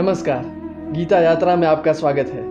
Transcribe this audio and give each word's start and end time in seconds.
नमस्कार। 0.00 0.44
गीता 0.92 1.18
यात्रा 1.18 1.56
में 1.56 1.66
आपका 1.68 1.92
स्वागत 1.92 2.26
है। 2.26 2.42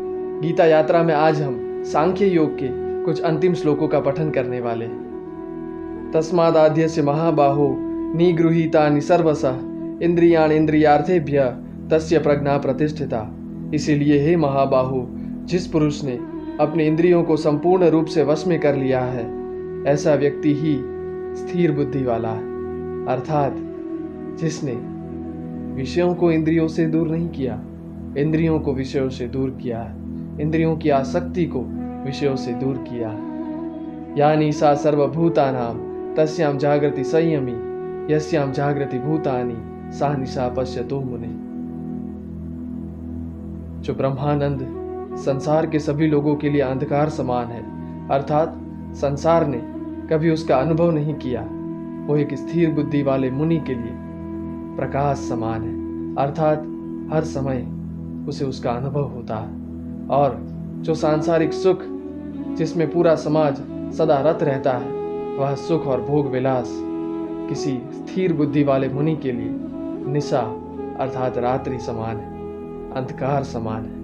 गीता 0.42 0.66
यात्रा 0.66 1.04
में 1.04 1.14
आज 1.14 1.42
हम 1.42 1.84
सांख्य 1.86 2.26
योग 2.26 2.50
के 2.56 2.68
कुछ 3.06 3.22
अंतिम 3.22 3.54
श्लोकों 3.54 3.88
का 3.88 4.00
पठन 4.00 4.30
करने 4.30 4.60
वाले 4.62 4.86
तस्मादाध्य 6.12 6.88
से 6.88 7.02
महाबाहो, 7.02 7.76
निगृहीता 8.16 9.00
सर्वस 9.00 9.42
इंद्रियाण 10.04 10.52
इंद्रियार्थेभ्य 10.52 11.58
तस्य 11.92 12.20
प्रज्ञा 12.20 12.58
प्रतिष्ठिता। 12.58 13.36
इसीलिए 13.74 14.20
हे 14.20 14.36
महाबाहु, 14.36 15.06
जिस 15.46 15.68
पुरुष 15.68 16.04
ने 16.04 16.20
अपने 16.60 16.88
इंद्रियों 16.88 17.24
को 17.24 17.38
संपूर्ण 17.38 17.86
रूप 17.86 18.06
से 18.06 18.24
वश 18.24 18.48
में 18.48 18.60
कर 18.60 18.76
लिया 18.76 19.02
है, 19.02 19.26
ऐसा 19.88 20.14
व्यक्ति 20.14 20.54
ही 20.54 20.76
स्थिर 21.36 21.72
बुद्धि 21.72 22.04
वाला 22.04 22.32
अर्थात 23.14 23.56
जिसने 24.40 24.99
विषयों 25.76 26.14
को 26.16 26.32
इंद्रियों 26.32 26.68
से 26.68 26.86
दूर 26.86 27.08
नहीं 27.08 27.30
किया। 27.30 27.62
इंद्रियों 28.18 28.60
को 28.60 28.74
विषयों 28.74 29.10
से 29.10 29.28
दूर 29.28 29.50
किया 29.62 29.84
इंद्रियों 30.42 30.78
की 30.78 30.90
आसक्ति 30.90 31.46
को 31.46 31.60
विषयों 32.06 32.36
से 32.36 32.54
दूर 32.54 32.78
किया 32.78 33.10
यानी 34.18 34.52
सा 34.52 34.76
सर्वभूता 34.76 35.52
नाम 35.52 35.88
तस्याम 36.16 36.58
जागृति 36.58 37.04
संयमी 37.04 38.14
यस्याम 38.14 38.52
जागृति 38.52 39.00
भूतानी, 39.00 39.56
सा 39.98 40.16
निशा 40.16 40.48
पश्य 40.50 40.84
तो 40.84 41.00
मुने। 41.02 41.28
जो 43.82 43.94
ब्रह्मानंद 43.94 44.66
संसार 45.18 45.68
के 45.68 45.80
सभी 45.80 46.08
लोगों 46.08 46.36
के 46.36 46.50
लिए 46.50 46.62
अंधकार 46.62 47.10
समान 47.10 47.48
है, 47.48 47.62
अर्थात 48.10 48.58
संसार 48.96 49.48
ने 49.48 49.62
कभी 50.08 50.32
उसका 50.32 50.56
अनुभव 50.56 50.92
नहीं 50.92 51.14
किया, 51.14 51.42
वो 52.08 52.18
एक 52.18 52.34
स्थिर 52.34 52.72
बुद्धि 52.72 53.04
वाले 53.04 53.32
मुनि 53.32 53.58
के 53.58 53.76
लिए 53.76 54.09
प्रकाश 54.80 55.18
समान 55.18 55.64
है। 55.64 55.74
अर्थात 56.26 56.60
हर 57.14 57.24
समय 57.24 57.68
उसे 58.30 58.46
उसका 58.46 58.72
अनुभव 58.72 59.04
होता 59.04 59.36
है। 59.36 59.60
और 60.08 60.40
जो 60.82 60.96
सांसारिक 60.96 61.54
सुख 61.54 61.80
जिसमें 62.58 62.92
पूरा 62.92 63.16
समाज 63.16 63.58
सदा 63.94 64.20
रत 64.20 64.44
रहता 64.44 64.72
है, 64.72 64.92
वह 65.38 65.56
सुख 65.56 65.86
और 65.88 66.02
भोग 66.02 66.28
विलास 66.28 66.70
किसी 67.50 67.82
स्थिर 67.92 68.34
बुद्धि 68.34 68.64
वाले 68.64 68.90
मुनि 68.90 69.16
के 69.16 69.32
लिए 69.32 69.50
निशा 70.12 70.42
अर्थात 71.00 71.38
रात्रि 71.38 71.80
समान 71.80 72.18
है, 72.18 72.28
अंधकार 72.92 73.44
समान 73.44 73.82
है। 73.84 74.00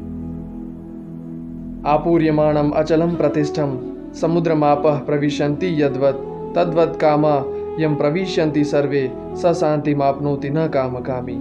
आपूर्यमाणम 1.94 2.70
अचलम 2.70 3.16
प्रतिष्ठम, 3.16 3.80
समुद्रमाप 4.14 4.84
प्रविशंति 4.86 5.84
यदवत, 5.84 6.16
तद्वत 6.56 6.98
कामा 7.02 7.44
यम 7.80 7.96
प्रविशंति 7.96 8.64
सर्वे, 8.64 9.12
स 9.36 9.52
शांति 9.60 9.94
मापनोति 9.96 10.50
न 10.50 10.68
काम 10.68 11.00
कामी 11.00 11.36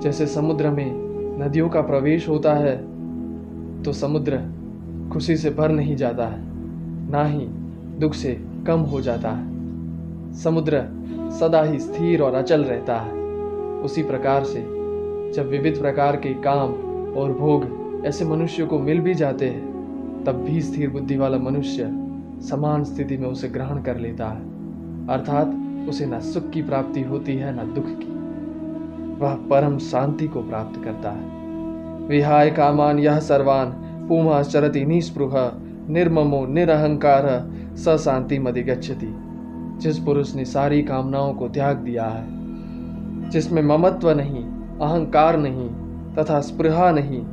जैसे 0.00 0.26
समुद्र 0.26 0.70
में 0.70 0.92
नदियों 1.38 1.68
का 1.68 1.80
प्रवेश 1.80 2.28
होता 2.28 2.54
है 2.54 2.76
तो 3.82 3.92
समुद्र 3.92 4.38
खुशी 5.12 5.36
से 5.36 5.50
भर 5.50 5.70
नहीं 5.70 5.96
जाता 5.96 6.26
है, 6.26 6.40
ना 7.10 7.24
ही 7.24 7.46
दुख 7.98 8.14
से 8.14 8.32
कम 8.66 8.80
हो 8.80 9.00
जाता 9.00 9.30
है। 9.30 10.32
समुद्र 10.34 10.84
सदा 11.40 11.62
ही 11.62 11.78
स्थिर 11.78 12.22
और 12.22 12.34
अचल 12.34 12.64
रहता 12.64 12.96
है। 12.96 13.12
उसी 13.82 14.02
प्रकार 14.02 14.44
से 14.44 14.62
जब 15.32 15.48
विविध 15.48 15.80
प्रकार 15.80 16.16
के 16.16 16.34
काम 16.42 16.74
और 17.16 17.32
भोग 17.32 18.04
ऐसे 18.06 18.24
मनुष्य 18.24 18.66
को 18.66 18.78
मिल 18.78 19.00
भी 19.00 19.14
जाते 19.14 19.48
हैं, 19.48 20.24
तब 20.24 20.44
भी 20.44 20.60
स्थिर 20.60 20.90
बुद्धि 20.90 21.16
वाला 21.16 21.38
मनुष्य 21.38 21.90
समान 22.48 22.84
स्थिति 22.84 23.16
में 23.16 23.28
उसे 23.28 23.48
ग्रहण 23.48 23.82
कर 23.82 23.96
लेता 23.96 24.28
है। 24.28 24.55
अर्थात 25.10 25.54
उसे 25.88 26.06
न 26.06 26.20
सुख 26.20 26.50
की 26.50 26.62
प्राप्ति 26.62 27.02
होती 27.02 27.36
है, 27.36 27.54
न 27.54 27.74
दुख 27.74 27.84
की। 27.86 28.16
वह 29.24 29.34
परम 29.34 29.78
शांति 29.78 30.28
को 30.28 30.42
प्राप्त 30.42 30.84
करता 30.84 31.10
है। 31.10 31.36
विहाय 32.08 32.50
कामान 32.50 32.98
यह 32.98 33.18
सर्वान, 33.18 33.66
पुमा 34.08 34.42
चरति 34.42 34.84
निस्पृह, 34.84 35.52
निर्ममो 35.88 36.46
निरहंकार, 36.46 37.50
स 37.74 37.88
शांति 37.88 38.38
मदिगछति 38.38 39.22
जिस 39.78 39.98
पुरुष 39.98 40.34
ने 40.34 40.44
सारी 40.44 40.82
कामनाओं 40.82 41.34
को 41.34 41.48
त्याग 41.48 41.76
दिया 41.76 42.04
है, 42.04 42.24
जिसमें 43.30 43.62
ममत्व 43.62 44.10
नहीं, 44.10 44.44
अहंकार 44.78 45.36
नहीं, 45.38 45.68
तथा 46.14 46.40
स्पृहा 46.40 46.90
नहीं, 46.90 47.26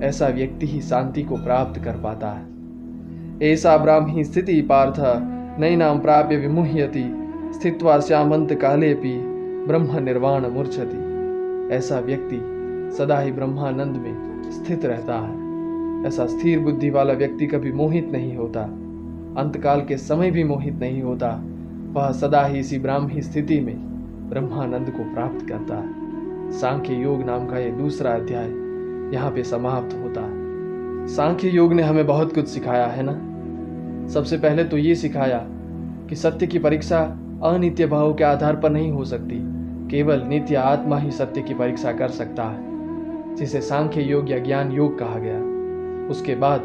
ऐसा 0.00 0.28
व्यक्ति 0.28 0.66
ही 0.66 0.80
शांति 0.80 1.22
को 1.22 1.36
प्राप्त 1.36 1.84
कर 1.84 1.92
पाता 1.92 2.28
है। 2.28 2.50
ऐसा 3.52 3.76
ब्राह्मी 3.76 4.24
स्थिति 4.24 4.62
पार्थ 4.62 4.96
नैनां 5.60 6.00
प्राप्य 6.00 6.36
विमुह्यति, 6.36 7.32
स्थित्वा 7.54 8.00
श्यामंत 8.00 8.54
कालेपि 8.54 9.22
ब्रह्म 9.66 9.98
निर्वाण 9.98 10.46
मूर्छति 10.46 11.74
ऐसा 11.74 12.00
व्यक्ति 12.00 12.36
सदा 12.98 13.20
ही 13.20 13.32
ब्रह्मानंद 13.32 13.96
में 13.96 14.42
स्थित 14.50 14.84
रहता 14.84 15.14
है। 15.14 15.34
ऐसा 16.06 16.26
स्थिर 16.26 16.58
बुद्धि 16.58 16.90
वाला 16.90 17.12
व्यक्ति 17.12 17.46
कभी 17.46 17.72
मोहित 17.72 18.10
नहीं 18.12 18.36
होता। 18.36 18.60
अंतकाल 19.40 19.80
के 19.80 19.96
समय 19.96 20.30
भी 20.30 20.44
मोहित 20.44 20.74
नहीं 20.80 21.02
होता। 21.02 21.44
वह 21.92 22.12
सदा 22.12 22.44
ही 22.46 22.58
इसी 22.58 22.78
ब्राह्मी 22.78 23.22
स्थिति 23.22 23.60
में 23.60 23.76
ब्रह्मानंद 24.30 24.90
को 24.90 25.14
प्राप्त 25.14 25.48
करता 25.48 25.76
है। 25.76 25.90
सांख्य 26.50 26.94
योग 26.94 27.22
नाम 27.22 27.46
का 27.46 27.58
ये 27.58 27.70
दूसरा 27.70 28.10
अध्याय 28.10 28.48
यहाँ 29.14 29.30
पे 29.30 29.42
समाप्त 29.42 29.96
होता 30.02 30.20
है। 30.20 30.32
सांख्य 31.06 31.48
योग 31.48 31.72
ने 31.72 31.82
हमें 31.82 32.06
बहुत 32.06 32.34
कुछ 32.34 32.48
सिखाया, 32.48 32.86
है 32.86 33.02
ना? 33.02 33.26
सबसे 34.14 34.36
पहले 34.38 34.64
तो 34.64 34.78
ये 34.78 34.94
सिखाया 34.94 35.38
कि 36.08 36.16
सत्य 36.16 36.46
की 36.46 36.58
परीक्षा 36.58 36.98
अनित्य 37.44 37.86
भाव 37.86 38.14
के 38.14 38.24
आधार 38.24 38.56
पर 38.56 38.70
नहीं 38.70 38.92
हो 38.92 39.04
सकती। 39.04 39.38
केवल 39.90 40.20
नित्य 40.20 40.54
आत्मा 40.54 40.98
ही 40.98 41.10
सत्य 41.10 41.42
की 41.42 41.54
परीक्षा 41.54 41.92
कर 41.92 42.08
सकता 42.08 42.44
है, 42.44 43.34
जिसे 43.34 43.60
सांख्य 43.60 44.02
योग 44.02 44.30
या 44.30 44.38
ज्ञान 44.38 44.72
योग 44.72 44.98
कहा 44.98 45.18
गया। 45.18 45.38
उसके 46.10 46.34
बाद 46.34 46.64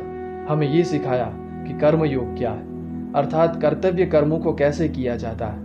हमें 0.50 0.68
ये 0.70 0.84
सिखाया 0.84 1.26
कि 1.36 1.80
कर्म 1.80 2.06
योग 2.06 2.38
क्या 2.38 2.52
है, 2.52 2.64
अर्थात 3.14 3.62
कर्तव्य 3.62 4.06
कर्मों 4.06 4.40
को 4.40 4.54
कैसे 4.54 4.90
किया 4.90 5.16
जाता 5.16 5.48
है, 5.48 5.60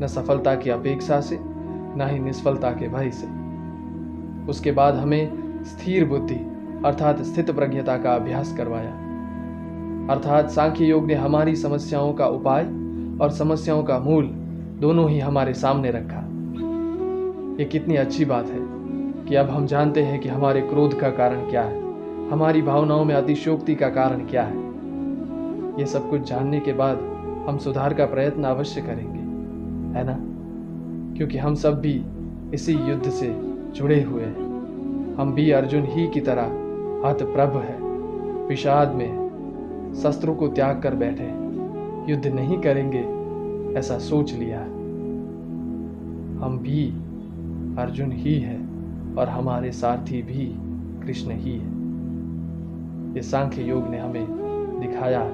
न 0.00 0.06
सफलता 0.06 0.54
की 0.54 0.70
अपेक्षा 0.70 1.20
से, 1.20 1.38
न 1.40 2.08
ही 2.10 2.18
निष्फलता 2.18 2.70
के 2.70 2.88
भय 2.88 3.10
से। 3.10 3.26
उसके 4.50 4.72
बाद 4.72 4.94
हमें 4.94 5.32
स्थिर 5.64 6.04
बुद्धि, 6.04 6.40
अर्थात 6.84 7.22
स्थित 7.22 7.50
प्रज्ञता 7.50 7.96
का 7.98 8.14
अभ्यास 8.14 8.56
करवाया। 8.56 9.03
अर्थात 10.10 10.50
सांख्य 10.50 10.84
योग 10.84 11.06
ने 11.06 11.14
हमारी 11.14 11.56
समस्याओं 11.56 12.12
का 12.12 12.26
उपाय 12.26 12.64
और 13.20 13.30
समस्याओं 13.30 13.82
का 13.82 13.98
मूल 13.98 14.26
दोनों 14.80 15.08
ही 15.10 15.18
हमारे 15.18 15.54
सामने 15.54 15.90
रखा। 15.90 16.20
ये 17.58 17.64
कितनी 17.64 17.96
अच्छी 17.96 18.24
बात 18.24 18.46
है 18.46 18.58
कि 19.28 19.34
अब 19.34 19.50
हम 19.50 19.66
जानते 19.66 20.02
हैं 20.02 20.20
कि 20.20 20.28
हमारे 20.28 20.60
क्रोध 20.60 20.98
का 21.00 21.10
कारण 21.10 21.48
क्या 21.50 21.62
है, 21.62 21.80
हमारी 22.30 22.62
भावनाओं 22.62 23.04
में 23.04 23.14
अतिशोक्ति 23.14 23.74
का 23.74 23.88
कारण 23.88 24.26
क्या 24.26 24.42
है। 24.42 24.62
ये 25.80 25.86
सब 25.86 26.10
कुछ 26.10 26.20
जानने 26.20 26.60
के 26.60 26.72
बाद 26.72 26.98
हम 27.48 27.58
सुधार 27.58 27.94
का 27.94 28.06
प्रयत्न 28.06 28.44
अवश्य 28.44 28.80
करेंगे, 28.80 29.98
है 29.98 30.04
ना? 30.06 30.18
क्योंकि 31.16 31.38
हम 31.38 31.54
सब 31.54 31.80
भी 31.80 32.02
इसी 32.54 32.72
युद्ध 32.72 33.10
से 33.10 33.34
जुड़े 33.76 34.02
हुए 34.02 34.22
हैं। 34.22 35.14
हम 35.14 35.32
भी 35.34 35.50
अर्जुन 35.50 35.84
ही 35.84 36.06
की 36.06 36.20
तरह 36.20 36.42
हतप्रभ 37.08 37.56
है, 37.56 37.78
विषाद 38.48 38.94
में 38.94 39.23
शस्त्रों 40.02 40.34
को 40.34 40.48
त्याग 40.48 40.82
कर 40.82 40.94
बैठे। 40.94 41.44
युद्ध 42.12 42.26
नहीं 42.26 42.58
करेंगे, 42.60 43.24
ऐसा 43.78 43.98
सोच 43.98 44.32
लिया। 44.32 44.60
हम 46.44 46.58
भी 46.62 46.88
अर्जुन 47.78 48.12
ही 48.12 48.34
है 48.34 48.60
और 49.18 49.28
हमारे 49.28 49.72
सारथी 49.72 50.22
भी 50.22 50.54
कृष्ण 51.06 51.30
ही 51.30 51.52
है। 51.52 51.84
ये 53.14 53.22
सांख्य 53.22 53.62
योग 53.62 53.88
ने 53.88 53.98
हमें 53.98 54.26
दिखाया। 54.80 55.30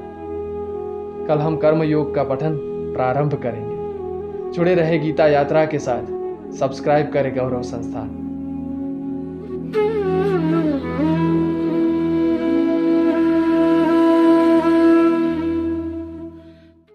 कल 1.29 1.39
हम 1.39 1.57
कर्म 1.57 1.83
योग 1.83 2.15
का 2.15 2.25
पठन 2.25 2.57
प्रारंभ 2.97 3.35
करेंगे। 3.35 3.81
जुड़े 4.53 4.75
रहे 4.75 4.99
गीता 4.99 5.27
यात्रा 5.27 5.65
के 5.67 5.79
साथ। 5.79 6.03
सब्सक्राइब 6.53 7.11
करें 7.11 7.37
गौरव 7.37 7.63
संस्थान। 7.63 8.17